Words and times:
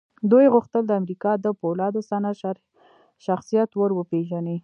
دوی 0.31 0.45
غوښتل 0.53 0.83
د 0.87 0.91
امريکا 1.01 1.31
د 1.39 1.45
پولادو 1.59 1.99
صنعت 2.09 2.37
شخصيت 3.25 3.69
ور 3.75 3.91
وپېژني. 3.95 4.57